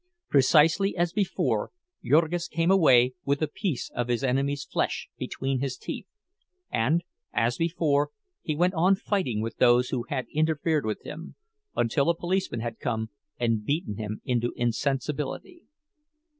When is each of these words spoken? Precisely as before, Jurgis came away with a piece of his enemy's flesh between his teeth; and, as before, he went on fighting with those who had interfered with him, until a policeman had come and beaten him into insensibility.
Precisely 0.29 0.97
as 0.97 1.13
before, 1.13 1.69
Jurgis 2.03 2.47
came 2.47 2.71
away 2.71 3.13
with 3.23 3.39
a 3.43 3.47
piece 3.47 3.91
of 3.91 4.07
his 4.07 4.23
enemy's 4.23 4.63
flesh 4.65 5.07
between 5.15 5.59
his 5.59 5.77
teeth; 5.77 6.07
and, 6.71 7.03
as 7.33 7.57
before, 7.57 8.09
he 8.41 8.55
went 8.55 8.73
on 8.73 8.95
fighting 8.95 9.41
with 9.41 9.57
those 9.57 9.89
who 9.89 10.07
had 10.09 10.25
interfered 10.33 10.87
with 10.87 11.03
him, 11.03 11.35
until 11.75 12.09
a 12.09 12.17
policeman 12.17 12.61
had 12.61 12.79
come 12.79 13.11
and 13.39 13.63
beaten 13.63 13.97
him 13.97 14.21
into 14.25 14.53
insensibility. 14.55 15.65